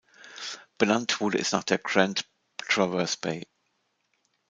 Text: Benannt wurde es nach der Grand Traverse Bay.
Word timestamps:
Benannt 0.79 1.19
wurde 1.19 1.37
es 1.37 1.51
nach 1.51 1.63
der 1.63 1.77
Grand 1.77 2.27
Traverse 2.57 3.17
Bay. 3.21 3.45